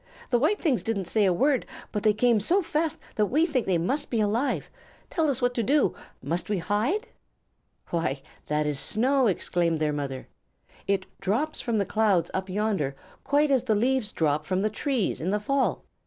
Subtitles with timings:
[0.31, 3.67] The white things didn't say a word, but they came so fast that we think
[3.67, 4.71] they must be alive.
[5.11, 5.93] Tell us what to do.
[6.23, 7.09] Must we hide?"
[7.91, 10.27] "Why, that is snow!" exclaimed their mother.
[10.87, 15.21] "It drops from the clouds up yonder quite as the leaves drop from the trees
[15.21, 15.85] in the fall.